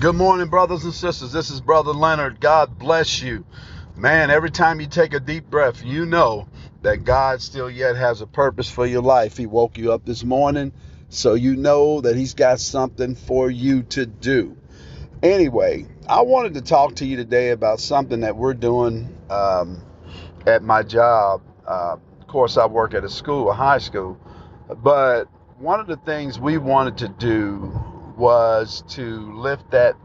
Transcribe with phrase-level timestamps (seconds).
[0.00, 1.30] Good morning, brothers and sisters.
[1.30, 2.40] This is Brother Leonard.
[2.40, 3.44] God bless you.
[3.98, 6.48] Man, every time you take a deep breath, you know
[6.80, 9.36] that God still yet has a purpose for your life.
[9.36, 10.72] He woke you up this morning,
[11.10, 14.56] so you know that He's got something for you to do.
[15.22, 19.82] Anyway, I wanted to talk to you today about something that we're doing um,
[20.46, 21.42] at my job.
[21.68, 24.18] Uh, of course, I work at a school, a high school,
[24.82, 25.28] but
[25.58, 27.89] one of the things we wanted to do
[28.20, 29.96] was to lift that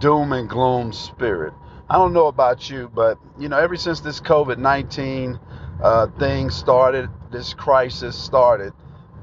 [0.00, 1.52] doom and gloom spirit.
[1.90, 5.38] I don't know about you, but you know, ever since this COVID 19
[5.82, 8.72] uh, thing started, this crisis started,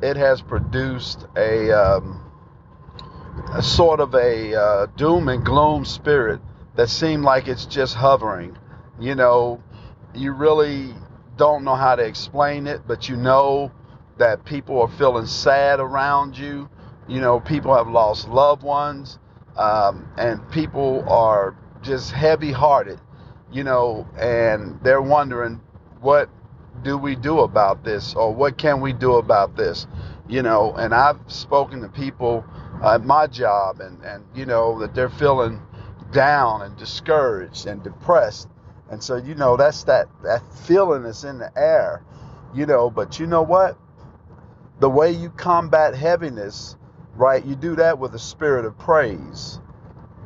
[0.02, 2.22] it has produced a, um,
[3.54, 6.42] a sort of a uh, doom and gloom spirit
[6.76, 8.58] that seemed like it's just hovering.
[9.00, 9.64] You know,
[10.14, 10.94] you really
[11.38, 13.72] don't know how to explain it, but you know
[14.18, 16.70] that people are feeling sad around you.
[17.08, 19.20] You know, people have lost loved ones,
[19.58, 23.00] um, and people are just heavy hearted,
[23.52, 25.60] you know, and they're wondering
[26.00, 26.30] what
[26.82, 29.86] do we do about this or what can we do about this,
[30.28, 30.74] you know.
[30.74, 32.46] And I've spoken to people
[32.84, 35.62] at my job, and, and you know, that they're feeling
[36.12, 38.48] down and discouraged and depressed.
[38.90, 42.04] And so, you know, that's that, that feeling that's in the air,
[42.54, 42.90] you know.
[42.90, 43.78] But you know what?
[44.80, 46.76] The way you combat heaviness
[47.16, 47.46] right?
[47.46, 49.60] You do that with a spirit of praise.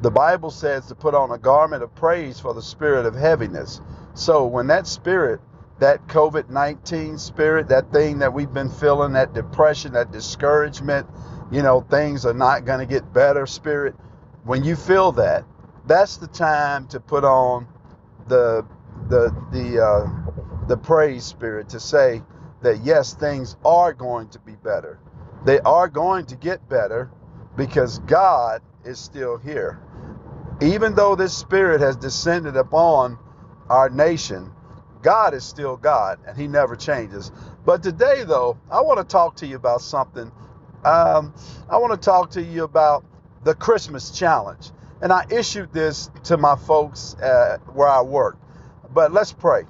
[0.02, 3.82] The Bible says to put on a garment of praise for the spirit of heaviness.
[4.14, 5.42] So when that spirit,
[5.80, 11.08] that COVID 19 spirit, that thing that we've been feeling, that depression, that discouragement,
[11.52, 13.96] you know, things are not going to get better spirit,
[14.44, 15.46] when you feel that,
[15.88, 17.68] that's the time to put on
[18.28, 18.66] the
[19.10, 22.22] the the uh, the praise spirit to say
[22.62, 25.00] that yes, things are going to be better
[25.46, 27.10] they are going to get better
[27.56, 29.80] because God is still here.
[30.62, 33.18] Even though this spirit has descended upon
[33.70, 34.52] our nation,
[35.02, 37.32] God is still God and He never changes.
[37.66, 40.32] But today, though, I want to talk to you about something.
[40.84, 41.34] Um,
[41.70, 43.06] I want to talk to you about
[43.44, 44.72] the Christmas challenge.
[45.02, 48.38] And I issued this to my folks uh, where I work.
[48.94, 49.64] But let's pray.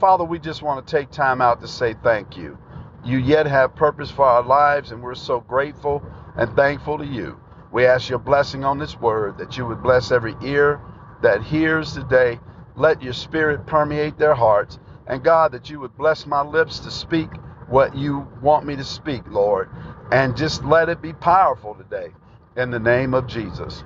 [0.00, 2.58] Father, we just want to take time out to say thank you
[3.04, 6.02] you yet have purpose for our lives, and we're so grateful
[6.36, 7.38] and thankful to you.
[7.72, 10.80] We ask your blessing on this word, that you would bless every ear
[11.22, 12.38] that hears today.
[12.76, 14.78] Let your spirit permeate their hearts.
[15.06, 17.28] And God, that you would bless my lips to speak
[17.68, 19.68] what you want me to speak, Lord.
[20.12, 22.08] And just let it be powerful today
[22.56, 23.84] in the name of Jesus.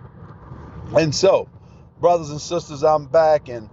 [0.96, 1.48] And so,
[2.00, 3.48] brothers and sisters, I'm back.
[3.48, 3.70] And,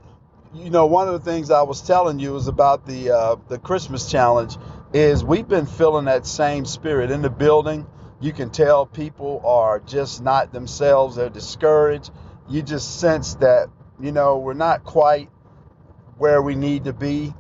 [0.54, 3.60] you know, one of the things I was telling you is about the, uh, the
[3.60, 4.58] Christmas challenge
[4.94, 7.88] is we've been feeling that same spirit in the building.
[8.22, 12.12] You can tell people are just not themselves, they're discouraged.
[12.48, 15.30] You just sense that, you know, we're not quite
[16.18, 17.34] where we need to be.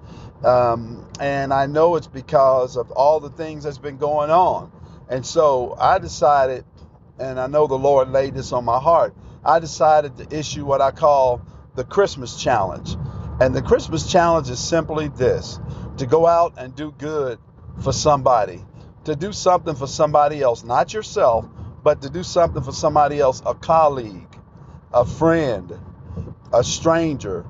[0.43, 4.71] Um, and I know it's because of all the things that's been going on.
[5.09, 6.65] And so I decided,
[7.19, 9.15] and I know the Lord laid this on my heart,
[9.45, 11.41] I decided to issue what I call
[11.75, 12.95] the Christmas challenge.
[13.39, 15.59] And the Christmas challenge is simply this
[15.97, 17.39] to go out and do good
[17.81, 18.63] for somebody,
[19.05, 21.45] to do something for somebody else, not yourself,
[21.83, 24.39] but to do something for somebody else, a colleague,
[24.93, 25.73] a friend,
[26.53, 27.45] a stranger,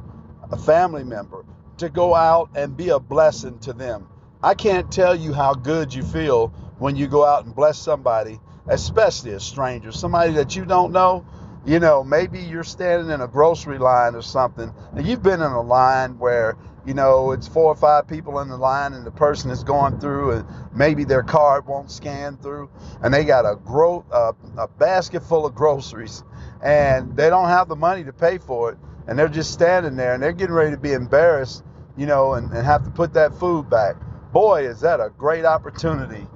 [0.52, 1.46] a family member,
[1.78, 4.08] to go out and be a blessing to them.
[4.42, 6.48] I can't tell you how good you feel
[6.80, 11.26] when you go out and bless somebody, especially a stranger, somebody that you don't know.
[11.66, 15.52] You know, maybe you're standing in a grocery line or something, and you've been in
[15.52, 19.12] a line where you know, it's four or five people in the line and the
[19.12, 22.70] person is going through and maybe their card won't scan through
[23.02, 26.24] and they got a gro- uh, a basket full of groceries
[26.62, 30.14] and they don't have the money to pay for it and they're just standing there
[30.14, 31.64] and they're getting ready to be embarrassed,
[31.96, 33.96] you know, and, and have to put that food back.
[34.34, 36.28] Boy, is that a great opportunity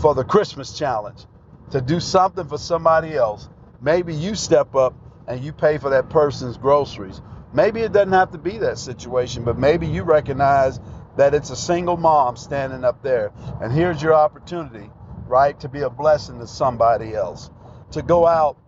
[0.00, 1.26] for the Christmas challenge
[1.70, 3.48] to do something for somebody else.
[3.86, 4.94] Maybe you step up
[5.28, 7.22] and you pay for that person's groceries
[7.56, 10.80] Maybe it doesn't have to be that situation, but maybe you recognize
[11.16, 13.32] that it's a single mom standing up there.
[13.62, 14.90] And here's your opportunity,
[15.26, 17.50] right, to be a blessing to somebody else,
[17.92, 18.58] to go out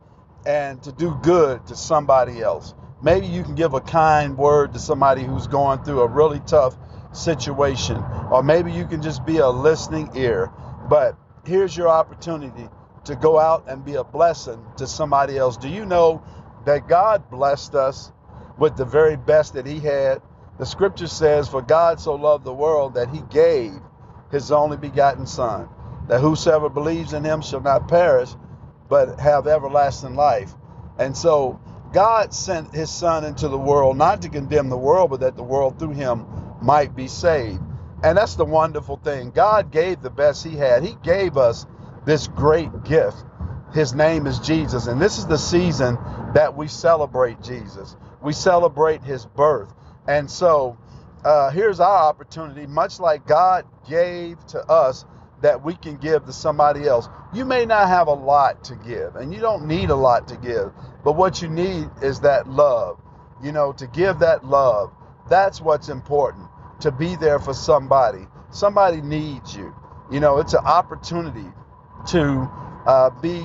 [0.46, 2.74] and to do good to somebody else.
[3.02, 6.78] Maybe you can give a kind word to somebody who's going through a really tough
[7.12, 10.50] situation, or maybe you can just be a listening ear.
[10.88, 12.70] But here's your opportunity
[13.08, 15.56] to go out and be a blessing to somebody else.
[15.56, 16.22] Do you know
[16.64, 18.12] that God blessed us
[18.58, 20.20] with the very best that he had.
[20.58, 23.72] The scripture says, For God so loved the world that he gave
[24.30, 25.68] his only begotten Son,
[26.08, 28.30] that whosoever believes in him shall not perish,
[28.88, 30.52] but have everlasting life.
[30.98, 31.60] And so
[31.92, 35.42] God sent his son into the world not to condemn the world, but that the
[35.42, 36.26] world through him
[36.60, 37.60] might be saved.
[38.02, 39.30] And that's the wonderful thing.
[39.30, 40.82] God gave the best he had.
[40.82, 41.66] He gave us
[42.04, 43.16] this great gift.
[43.72, 44.86] His name is Jesus.
[44.86, 45.98] And this is the season
[46.34, 47.96] that we celebrate Jesus.
[48.22, 49.72] We celebrate his birth.
[50.06, 50.78] And so
[51.24, 55.04] uh, here's our opportunity, much like God gave to us,
[55.42, 57.08] that we can give to somebody else.
[57.32, 60.36] You may not have a lot to give, and you don't need a lot to
[60.36, 60.72] give,
[61.04, 62.98] but what you need is that love.
[63.42, 64.92] You know, to give that love.
[65.28, 66.48] That's what's important.
[66.80, 68.26] To be there for somebody.
[68.50, 69.74] Somebody needs you.
[70.10, 71.46] You know, it's an opportunity
[72.08, 72.50] to
[72.86, 73.44] uh, be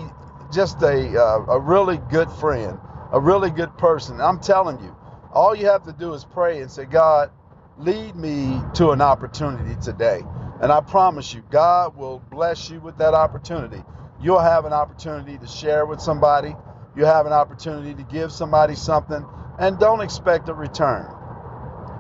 [0.51, 2.80] just a, uh, a really good friend,
[3.12, 4.21] a really good person.
[4.21, 4.95] I'm telling you,
[5.33, 7.31] all you have to do is pray and say, God,
[7.77, 10.21] lead me to an opportunity today.
[10.62, 13.83] And I promise you, God will bless you with that opportunity.
[14.21, 16.56] You'll have an opportunity to share with somebody.
[16.95, 19.25] You'll have an opportunity to give somebody something
[19.60, 21.07] and don't expect a return.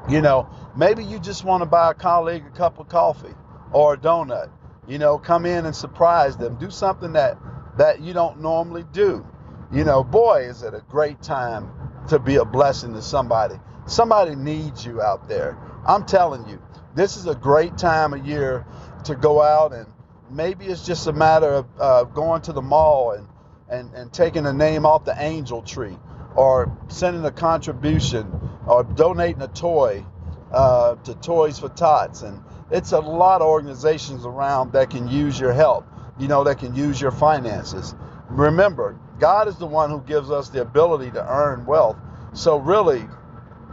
[0.09, 3.33] You know, maybe you just want to buy a colleague a cup of coffee
[3.71, 4.49] or a donut.
[4.87, 6.55] You know, come in and surprise them.
[6.55, 7.37] Do something that
[7.77, 9.25] that you don't normally do.
[9.71, 11.71] You know, boy, is it a great time
[12.09, 13.55] to be a blessing to somebody.
[13.85, 15.57] Somebody needs you out there.
[15.87, 16.61] I'm telling you,
[16.95, 18.65] this is a great time of year
[19.05, 19.87] to go out and
[20.29, 23.27] maybe it's just a matter of uh, going to the mall and,
[23.69, 25.97] and, and taking a name off the angel tree
[26.35, 28.31] or sending a contribution
[28.65, 30.05] or donating a toy
[30.51, 32.21] uh, to Toys for Tots.
[32.21, 32.41] And
[32.73, 35.85] it's a lot of organizations around that can use your help,
[36.17, 37.93] you know, that can use your finances.
[38.29, 41.97] Remember, God is the one who gives us the ability to earn wealth.
[42.33, 43.05] So, really,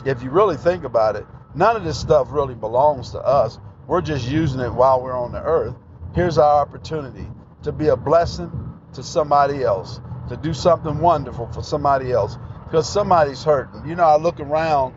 [0.04, 3.58] if you really think about it, none of this stuff really belongs to us.
[3.86, 5.74] We're just using it while we're on the earth.
[6.14, 7.26] Here's our opportunity
[7.62, 8.50] to be a blessing
[8.92, 9.98] to somebody else,
[10.28, 13.88] to do something wonderful for somebody else, because somebody's hurting.
[13.88, 14.94] You know, I look around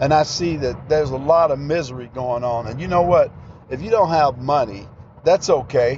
[0.00, 2.66] and I see that there's a lot of misery going on.
[2.66, 3.32] And you know what?
[3.70, 4.88] If you don't have money,
[5.24, 5.96] that's okay.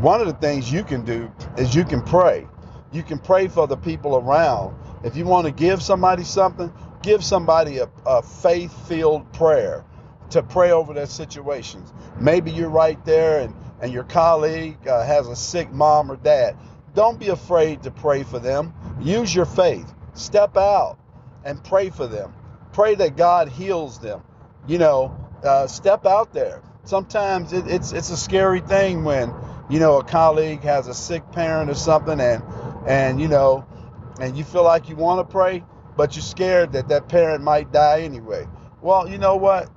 [0.00, 2.46] One of the things you can do is you can pray.
[2.92, 4.76] You can pray for the people around.
[5.02, 6.72] If you want to give somebody something,
[7.02, 9.84] give somebody a, a faith filled prayer
[10.30, 11.92] to pray over their situations.
[12.18, 16.56] Maybe you're right there and, and your colleague uh, has a sick mom or dad.
[16.94, 18.72] Don't be afraid to pray for them.
[19.00, 19.92] Use your faith.
[20.14, 20.98] Step out
[21.44, 22.32] and pray for them.
[22.74, 24.22] Pray that God heals them.
[24.66, 26.60] You know, uh, step out there.
[26.84, 29.32] Sometimes it, it's it's a scary thing when
[29.70, 32.42] you know a colleague has a sick parent or something, and
[32.86, 33.64] and you know,
[34.20, 35.64] and you feel like you want to pray,
[35.96, 38.46] but you're scared that that parent might die anyway.
[38.82, 39.70] Well, you know what?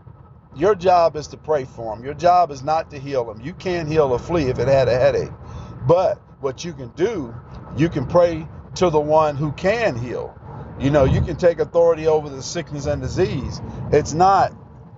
[0.56, 2.04] Your job is to pray for them.
[2.04, 3.42] Your job is not to heal them.
[3.42, 5.32] You can't heal a flea if it had a headache.
[5.88, 7.34] But what you can do,
[7.78, 10.36] you can pray to the one who can heal.
[10.80, 13.62] You know, you can take authority over the sickness and disease.
[13.92, 14.54] It's not,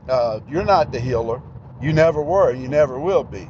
[0.10, 1.42] uh, you're not the healer.
[1.82, 2.54] You never were.
[2.54, 3.50] You never will be.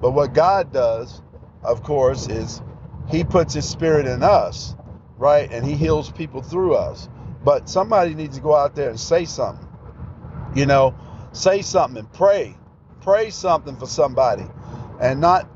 [0.00, 1.22] But what God does,
[1.62, 2.62] of course, is
[3.08, 4.74] He puts His Spirit in us
[5.18, 5.50] right?
[5.52, 7.08] And he heals people through us.
[7.44, 9.66] But somebody needs to go out there and say something.
[10.54, 10.94] You know,
[11.32, 12.56] say something and pray.
[13.00, 14.46] Pray something for somebody.
[15.00, 15.48] And not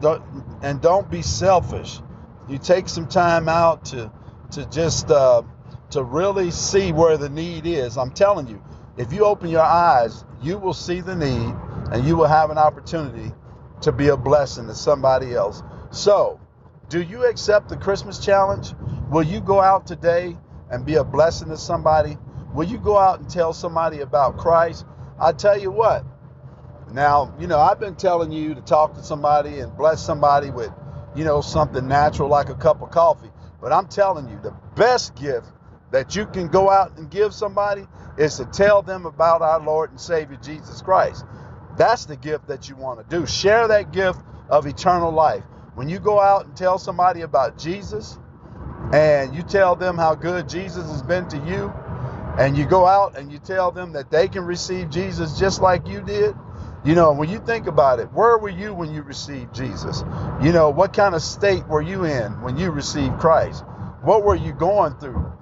[0.63, 2.01] and don't be selfish.
[2.49, 4.13] You take some time out to
[4.53, 5.43] to just uh,
[5.93, 7.97] to really see where the need is.
[7.97, 8.63] I'm telling you,
[8.97, 11.55] if you open your eyes, you will see the need
[11.93, 13.33] and you will have an opportunity
[13.83, 15.63] to be a blessing to somebody else.
[15.91, 16.41] So,
[16.89, 18.73] do you accept the Christmas challenge?
[19.11, 20.37] Will you go out today
[20.71, 22.17] and be a blessing to somebody?
[22.55, 24.87] Will you go out and tell somebody about Christ?
[25.21, 26.05] I tell you what.
[26.93, 30.71] Now, you know, I've been telling you to talk to somebody and bless somebody with,
[31.15, 33.31] you know, something natural like a cup of coffee.
[33.61, 35.47] But I'm telling you, the best gift
[35.93, 37.87] that you can go out and give somebody
[38.19, 41.25] is to tell them about our Lord and Savior Jesus Christ.
[41.77, 43.27] That's the gift that you want to do.
[43.27, 44.21] Share that gift
[44.51, 45.45] of eternal life.
[45.75, 48.19] When you go out and tell somebody about Jesus,
[48.93, 51.73] and you tell them how good Jesus has been to you,
[52.39, 55.87] and you go out and you tell them that they can receive Jesus just like
[55.87, 56.35] you did,
[56.85, 60.03] you know, when you think about it, where were you when you received Jesus?
[60.43, 63.65] You know, what kind of state were you in when you received Christ?
[64.03, 65.33] What were you going through?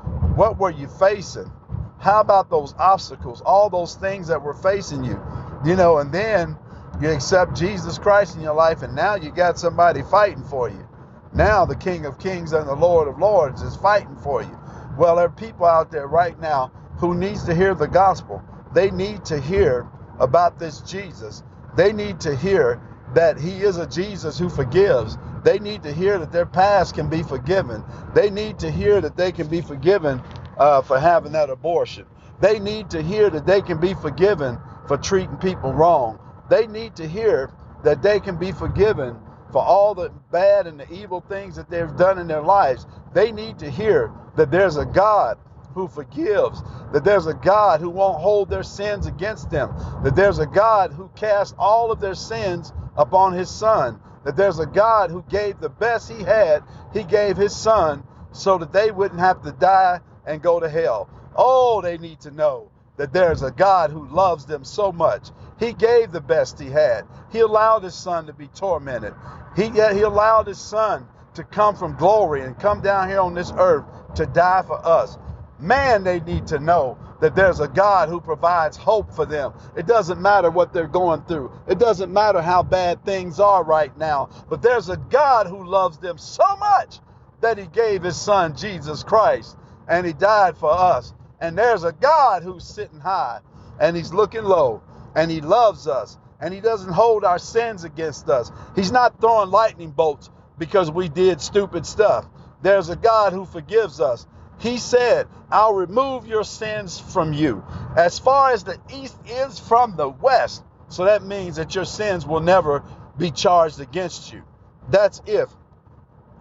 [0.40, 1.52] What were you facing?
[1.99, 5.20] How about those obstacles, all those things that were facing you?
[5.66, 6.56] You know, and then
[6.99, 10.88] you accept Jesus Christ in your life, and now you got somebody fighting for you.
[11.35, 14.59] Now the King of Kings and the Lord of Lords is fighting for you.
[14.97, 18.42] Well, there are people out there right now who needs to hear the gospel.
[18.73, 19.87] They need to hear
[20.18, 21.42] about this Jesus.
[21.76, 22.80] They need to hear
[23.12, 27.09] that he is a Jesus who forgives They need to hear that their past can
[27.09, 27.85] be forgiven.
[28.14, 30.23] They need to hear that they can be forgiven
[30.59, 32.06] uh, for having that abortion.
[32.40, 36.18] They need to hear that they can be forgiven for treating people wrong.
[36.49, 37.50] They need to hear
[37.85, 39.18] that they can be forgiven
[39.52, 42.87] for all the bad and the evil things that they've done in their lives.
[43.14, 45.38] They need to hear that there's a God
[45.75, 49.73] who forgives, that there's a God who won't hold their sins against them,
[50.04, 54.59] that there's a God who casts all of their sins upon his son, that there's
[54.59, 56.62] a God who gave the best he had,
[56.93, 61.09] he gave his son so that they wouldn't have to die and go to hell.
[61.35, 65.31] Oh, they need to know that there's a God who loves them so much.
[65.59, 67.07] He gave the best he had.
[67.33, 69.15] He allowed his son to be tormented.
[69.57, 73.53] He, he allowed his son to come from glory and come down here on this
[73.57, 73.85] earth
[74.17, 75.17] to die for us.
[75.59, 79.53] Man, they need to know that there's a God who provides hope for them.
[79.77, 83.97] It doesn't matter what they're going through, it doesn't matter how bad things are right
[83.99, 87.00] now, but there's a God who loves them so much
[87.41, 89.57] that he gave his son, Jesus Christ,
[89.89, 91.15] and he died for us.
[91.41, 93.41] And there's a God who's sitting high
[93.81, 94.83] and he's looking low
[95.15, 98.53] and he loves us and he doesn't hold our sins against us.
[98.77, 102.27] He's not throwing lightning bolts because we did stupid stuff.
[102.62, 104.27] There's a God who forgives us.
[104.61, 107.64] He said, I'll remove your sins from you
[107.97, 110.62] as far as the east is from the west.
[110.88, 112.85] So that means that your sins will never
[113.17, 114.43] be charged against you.
[114.90, 115.49] That's if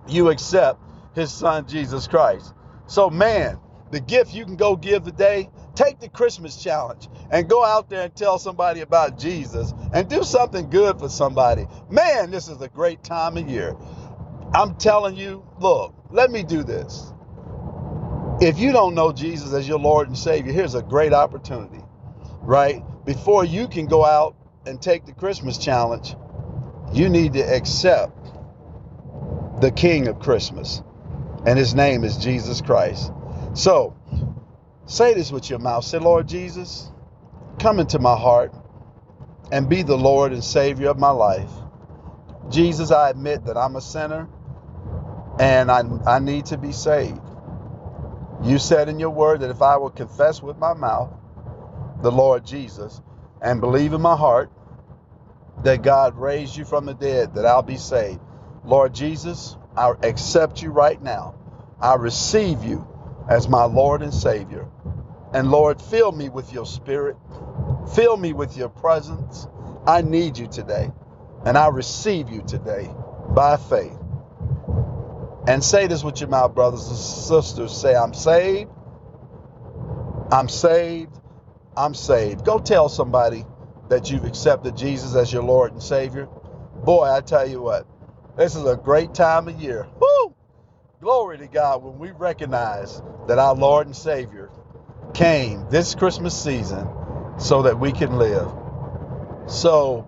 [0.08, 0.80] you accept
[1.16, 2.54] his son Jesus Christ.
[2.88, 3.60] So, man,
[3.92, 8.04] the gift you can go give today, take the Christmas challenge and go out there
[8.04, 11.68] and tell somebody about Jesus and do something good for somebody.
[11.90, 13.76] Man, this is a great time of year.
[14.54, 17.14] I'm telling you, look, let me do this.
[18.42, 21.84] If you don't know Jesus as your Lord and Savior, here's a great opportunity,
[22.42, 22.82] right?
[23.06, 26.16] Before you can go out and take the Christmas challenge,
[26.94, 28.14] you need to accept
[29.60, 30.82] the King of Christmas,
[31.46, 33.12] and his name is Jesus Christ.
[33.56, 33.98] So,
[34.86, 35.84] say this with your mouth.
[35.84, 36.90] Say, Lord Jesus,
[37.60, 38.54] come into my heart
[39.52, 41.52] and be the Lord and Savior of my life.
[42.50, 44.30] Jesus, I admit that I'm a sinner
[45.40, 47.20] and I, I need to be saved.
[48.44, 51.12] You said in your word that if I will confess with my mouth
[52.02, 53.02] the Lord Jesus
[53.42, 54.52] and believe in my heart
[55.64, 58.22] that God raised you from the dead, that I'll be saved.
[58.66, 61.36] Lord Jesus, I accept you right now.
[61.82, 62.88] I receive you
[63.30, 64.68] as my Lord and Savior.
[65.34, 67.18] And Lord, fill me with your spirit.
[67.96, 69.48] Fill me with your presence.
[69.88, 70.92] I need you today.
[71.46, 72.90] And I receive you today
[73.30, 73.99] by faith.
[75.48, 77.76] And say this with your mouth, brothers and sisters.
[77.76, 78.70] Say, I'm saved.
[80.32, 81.18] I'm saved.
[81.76, 82.46] I'm saved.
[82.46, 83.46] Go tell somebody
[83.90, 86.28] that you've accepted Jesus as your Lord and Savior.
[86.84, 87.88] Boy, I tell you what,
[88.38, 89.88] this is a great time of year.
[90.00, 90.36] Woo!
[91.02, 94.50] Glory to God when we recognize that our Lord and Savior
[95.14, 96.88] came this Christmas season
[97.38, 98.52] so that we can live.
[99.48, 100.08] So,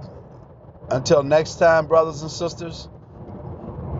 [0.89, 2.89] until next time, brothers and sisters,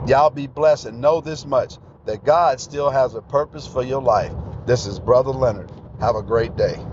[0.08, 4.02] Y'all be blessed and know this much that God still has a purpose for your
[4.02, 4.34] life.
[4.66, 5.72] This is Brother Leonard.
[6.00, 6.84] Have a great day.